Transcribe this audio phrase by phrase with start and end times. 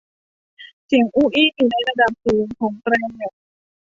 [0.85, 2.93] เสียงอู้อี้อยู่ในระดับสูงของแตร